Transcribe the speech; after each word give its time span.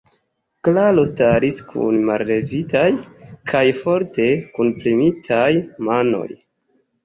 Klaro 0.67 1.03
staris 1.09 1.59
kun 1.73 1.99
mallevitaj 2.07 2.83
kaj 3.53 3.63
forte 3.83 4.29
kunpremitaj 4.59 5.49
manoj. 5.91 6.29